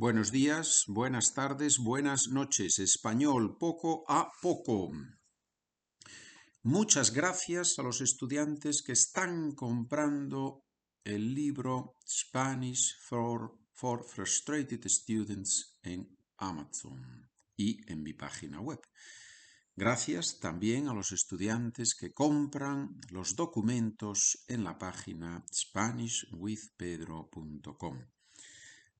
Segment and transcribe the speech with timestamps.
[0.00, 2.78] Buenos días, buenas tardes, buenas noches.
[2.78, 4.92] Español poco a poco.
[6.62, 10.64] Muchas gracias a los estudiantes que están comprando
[11.04, 18.80] el libro Spanish for, for Frustrated Students en Amazon y en mi página web.
[19.76, 28.19] Gracias también a los estudiantes que compran los documentos en la página SpanishWithPedro.com.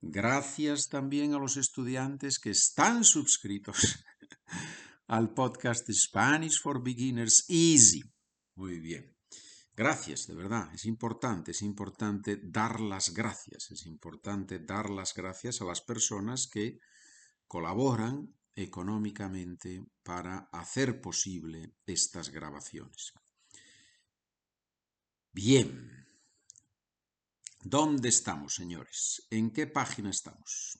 [0.00, 4.04] Gracias también a los estudiantes que están suscritos
[5.08, 8.02] al podcast Spanish for Beginners Easy.
[8.54, 9.16] Muy bien.
[9.74, 10.72] Gracias, de verdad.
[10.74, 13.70] Es importante, es importante dar las gracias.
[13.70, 16.80] Es importante dar las gracias a las personas que
[17.46, 23.12] colaboran económicamente para hacer posible estas grabaciones.
[25.32, 25.97] Bien.
[27.64, 29.26] ¿Dónde estamos, señores?
[29.30, 30.78] ¿En qué página estamos?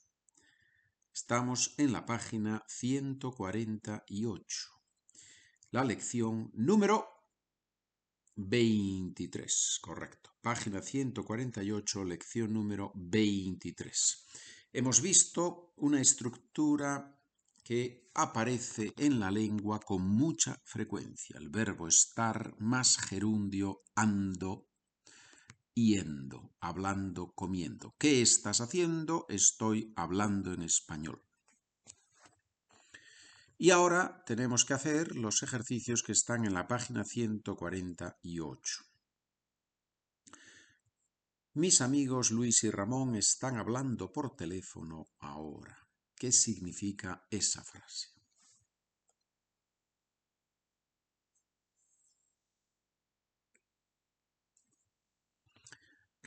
[1.13, 4.69] Estamos en la página 148.
[5.73, 7.05] La lección número
[8.37, 10.31] 23, correcto.
[10.41, 14.25] Página 148, lección número 23.
[14.73, 17.21] Hemos visto una estructura
[17.65, 21.39] que aparece en la lengua con mucha frecuencia.
[21.39, 24.68] El verbo estar más gerundio ando
[25.87, 27.95] yendo, hablando, comiendo.
[27.99, 29.27] ¿Qué estás haciendo?
[29.29, 31.23] Estoy hablando en español.
[33.57, 38.85] Y ahora tenemos que hacer los ejercicios que están en la página 148.
[41.55, 45.89] Mis amigos Luis y Ramón están hablando por teléfono ahora.
[46.15, 48.18] ¿Qué significa esa frase?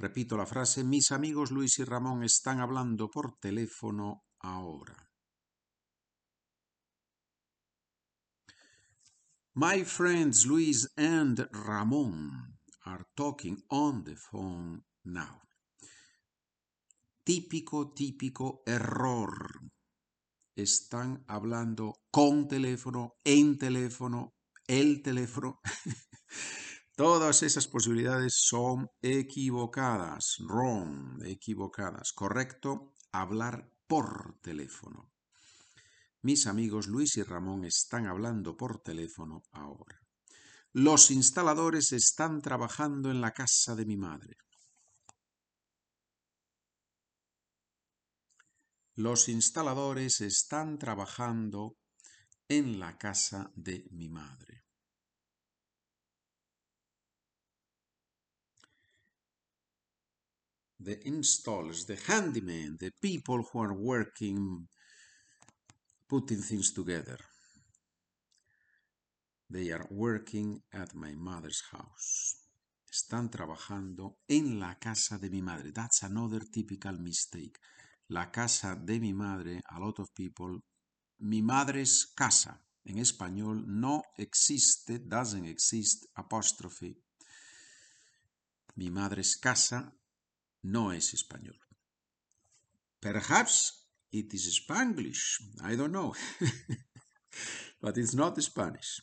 [0.01, 5.11] Repito la frase, mis amigos Luis y Ramón están hablando por teléfono ahora.
[9.53, 15.39] My friends Luis and Ramón are talking on the phone now.
[17.23, 19.71] Típico, típico error.
[20.55, 24.33] Están hablando con teléfono, en teléfono,
[24.65, 25.59] el teléfono.
[26.95, 32.11] Todas esas posibilidades son equivocadas, wrong, equivocadas.
[32.13, 35.11] Correcto, hablar por teléfono.
[36.21, 39.99] Mis amigos Luis y Ramón están hablando por teléfono ahora.
[40.73, 44.37] Los instaladores están trabajando en la casa de mi madre.
[48.95, 51.77] Los instaladores están trabajando
[52.47, 54.60] en la casa de mi madre.
[60.83, 64.67] The installers, the handymen, the people who are working,
[66.09, 67.17] putting things together.
[69.49, 72.37] They are working at my mother's house.
[72.89, 75.71] Están trabajando en la casa de mi madre.
[75.71, 77.57] That's another typical mistake.
[78.09, 80.59] La casa de mi madre, a lot of people,
[81.19, 82.59] mi madre's casa.
[82.83, 86.95] En español no existe, doesn't exist, apostrophe.
[88.75, 89.93] Mi madre's casa
[90.63, 91.59] no es español.
[92.99, 96.13] Perhaps it is Spanglish, I don't know.
[97.81, 99.01] But it's not Spanish.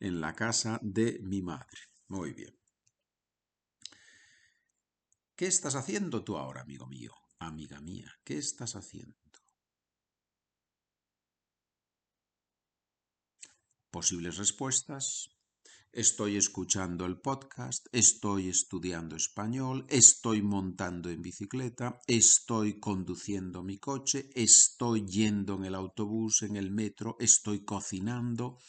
[0.00, 1.80] En la casa de mi madre.
[2.08, 2.54] Muy bien.
[5.34, 7.12] ¿Qué estás haciendo tú ahora, amigo mío?
[7.38, 9.16] Amiga mía, ¿qué estás haciendo?
[13.90, 15.37] Posibles respuestas.
[15.98, 24.30] Estoy escuchando el podcast, estoy estudiando español, estoy montando en bicicleta, estoy conduciendo mi coche,
[24.36, 28.60] estoy yendo en el autobús, en el metro, estoy cocinando.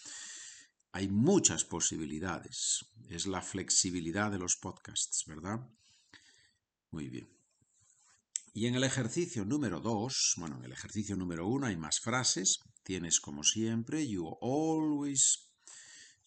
[0.91, 2.87] Hay muchas posibilidades.
[3.07, 5.59] Es la flexibilidad de los podcasts, ¿verdad?
[6.89, 7.29] Muy bien.
[8.55, 12.57] Y en el ejercicio número 2, bueno, en el ejercicio número 1 hay más frases.
[12.81, 15.48] Tienes como siempre, you always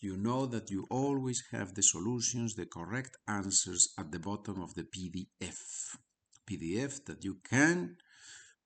[0.02, 4.74] you know that you always have the solutions, the correct answers at the bottom of
[4.74, 5.96] the PDF.
[6.48, 7.98] PDF that you can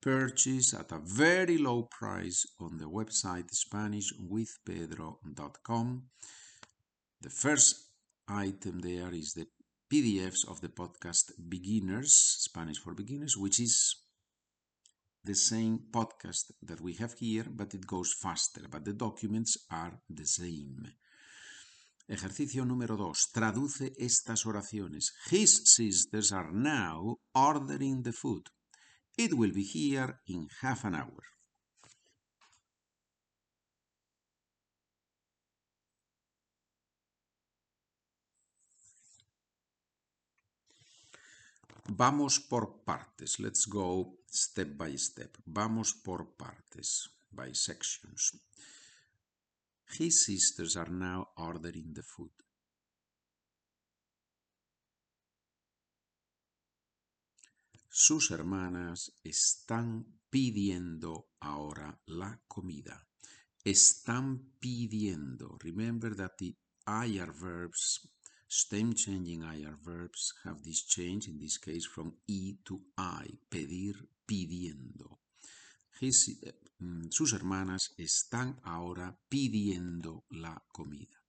[0.00, 6.08] purchase at a very low price on the website SpanishWithPedro.com.
[7.20, 7.90] The first
[8.28, 9.46] item there is the
[9.92, 13.96] PDFs of the podcast Beginners, Spanish for Beginners, which is
[15.24, 20.00] the same podcast that we have here, but it goes faster, but the documents are
[20.08, 20.86] the same.
[22.08, 23.32] Ejercicio número 2.
[23.32, 25.12] Traduce estas oraciones.
[25.30, 28.44] His sisters are now ordering the food.
[29.16, 31.22] It will be here in half an hour.
[41.88, 43.38] Vamos por partes.
[43.38, 45.36] Let's go step by step.
[45.46, 48.32] Vamos por partes, by sections.
[49.92, 52.30] His sisters are now ordering the food.
[57.88, 63.08] Sus hermanas están pidiendo ahora la comida.
[63.64, 65.56] Están pidiendo.
[65.60, 66.54] Remember that the
[66.86, 68.06] IR verbs,
[68.46, 73.38] stem changing IR verbs, have this change, in this case from E to I.
[73.48, 73.94] Pedir,
[74.26, 75.25] pidiendo.
[76.00, 76.38] His,
[76.78, 81.22] mm, sus hermanas están ahora pidiendo la comida.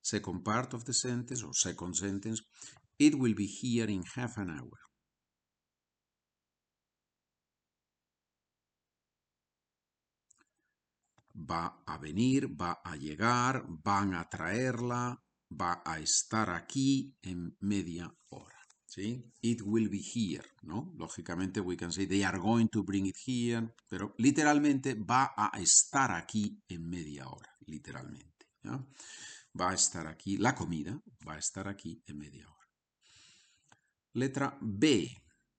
[0.00, 2.42] Second part of the sentence, or second sentence,
[2.98, 4.84] it will be here in half an hour.
[11.34, 15.20] va a venir, va a llegar, van a traerla,
[15.50, 18.63] va a estar aquí en media hora.
[18.96, 20.92] It will be here, ¿no?
[20.96, 25.50] Lógicamente, we can say they are going to bring it here, pero literalmente va a
[25.58, 28.46] estar aquí en media hora, literalmente.
[29.58, 32.68] Va a estar aquí, la comida va a estar aquí en media hora.
[34.12, 35.10] Letra B,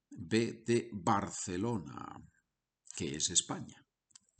[0.10, 2.16] B de Barcelona,
[2.96, 3.86] que es España.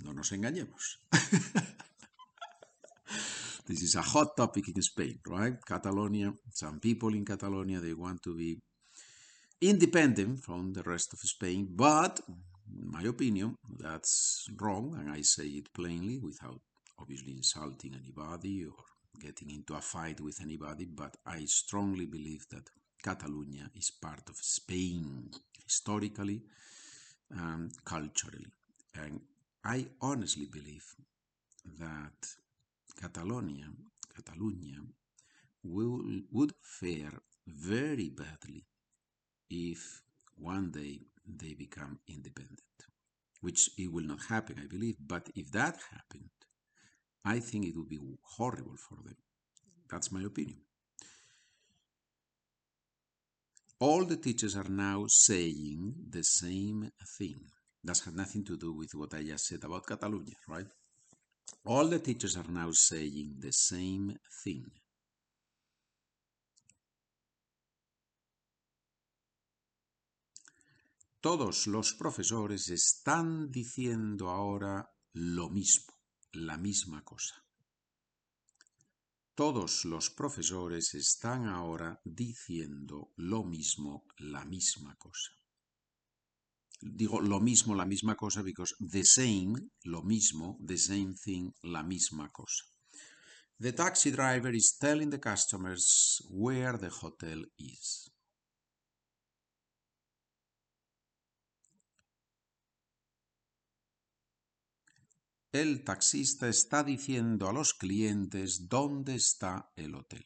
[0.04, 1.02] No nos engañemos.
[3.66, 5.58] this is a hot topic in Spain, right?
[5.66, 8.62] Catalonia, some people in Catalonia, they want to be
[9.62, 15.46] independent from the rest of Spain, but in my opinion, that's wrong, and I say
[15.46, 16.62] it plainly without
[17.00, 18.74] obviously insulting anybody or
[19.20, 22.70] getting into a fight with anybody, but I strongly believe that
[23.04, 25.30] Catalonia is part of Spain
[25.64, 26.42] historically
[27.30, 28.48] and culturally.
[28.96, 29.22] And
[29.64, 30.86] I honestly believe
[31.80, 32.28] that
[33.00, 33.68] Catalonia,
[34.16, 34.80] Catalonia
[35.64, 37.14] will, would fare
[37.48, 38.66] very badly
[39.50, 40.02] if
[40.38, 42.60] one day they become independent,
[43.42, 44.96] which it will not happen, I believe.
[45.00, 46.30] But if that happened,
[47.24, 48.00] I think it would be
[48.38, 49.18] horrible for them.
[49.90, 50.58] That's my opinion.
[53.80, 57.36] All the teachers are now saying the same thing.
[57.84, 60.66] That has nothing to do with what I just said about Catalonia, right?
[61.66, 64.66] All the teachers are now saying the same thing.
[71.26, 75.92] Todos los profesores están diciendo ahora lo mismo,
[76.34, 77.44] la misma cosa.
[79.34, 85.32] Todos los profesores están ahora diciendo lo mismo, la misma cosa
[86.80, 89.56] digo lo mismo, la misma cosa, because the same,
[89.86, 92.66] lo mismo, the same thing, la misma cosa.
[93.60, 98.15] The taxi driver is telling the customers where the hotel is.
[105.56, 110.26] El taxista está diciendo a los clientes dónde está el hotel.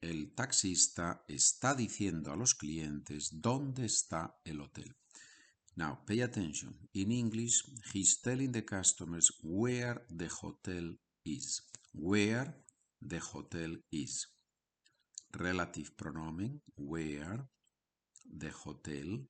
[0.00, 4.96] El taxista está diciendo a los clientes dónde está el hotel.
[5.76, 6.88] Now, pay attention.
[6.94, 11.62] In English, he's telling the customers where the hotel is.
[11.92, 12.54] Where
[13.06, 14.34] the hotel is.
[15.32, 17.46] Relative pronomen, where
[18.24, 19.28] the hotel,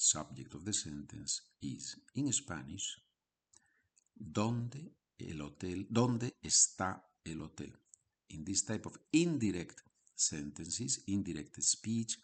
[0.00, 1.96] subject of the sentence, is.
[2.14, 2.96] In Spanish,
[4.14, 7.80] ¿dónde el hotel, dónde está el hotel?
[8.30, 9.82] in this type of indirect
[10.14, 12.18] sentences, indirect speech,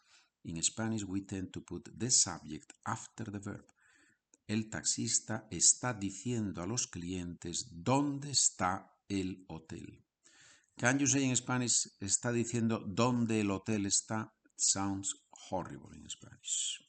[0.45, 3.65] in Spanish we tend to put the subject after the verb.
[4.49, 10.05] El taxista está diciendo a los clientes dónde está el hotel.
[10.79, 14.33] Can you say in Spanish está diciendo dónde el hotel está?
[14.59, 15.15] sounds
[15.51, 16.81] horrible in Spanish.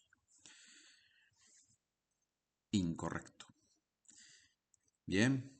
[2.72, 3.46] Incorrecto.
[5.06, 5.56] Bien.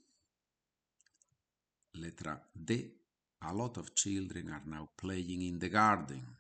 [1.94, 2.98] Letra D
[3.42, 6.38] a lot of children are now playing in the garden.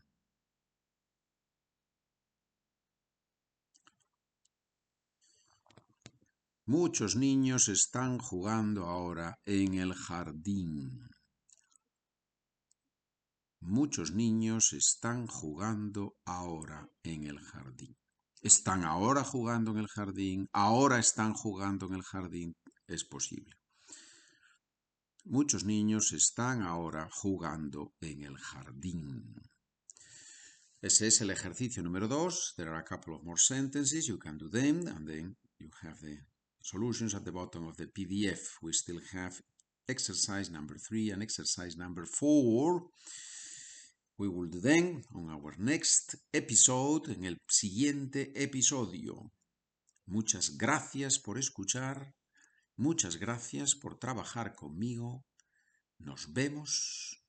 [6.65, 11.07] Muchos niños están jugando ahora en el jardín.
[13.61, 17.95] Muchos niños están jugando ahora en el jardín.
[18.41, 22.55] Están ahora jugando en el jardín, ahora están jugando en el jardín.
[22.87, 23.57] Es posible.
[25.25, 29.35] Muchos niños están ahora jugando en el jardín.
[30.81, 32.53] Ese es el ejercicio número dos.
[32.55, 34.07] There are a couple of more sentences.
[34.07, 36.19] You can do them and then you have the
[36.61, 38.61] solutions at the bottom of the PDF.
[38.61, 39.41] We still have
[39.89, 42.89] exercise number three and exercise number four.
[44.19, 49.31] We will do them on our next episode, en el siguiente episodio.
[50.07, 52.15] Muchas gracias por escuchar,
[52.77, 55.23] muchas gracias por trabajar conmigo.
[55.99, 57.23] Nos vemos,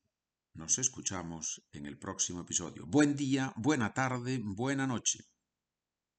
[0.55, 2.87] nos escuchamos en el próximo episodio.
[2.87, 5.19] Buen día, buena tarde, buena noche.